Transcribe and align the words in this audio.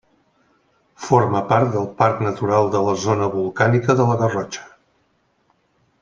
Forma 1.07 1.41
part 1.51 1.69
del 1.75 1.83
Parc 2.01 2.23
Natural 2.29 2.71
de 2.75 2.81
la 2.87 2.95
Zona 3.05 3.27
Volcànica 3.37 3.97
de 4.03 4.07
la 4.13 4.17
Garrotxa. 4.23 4.65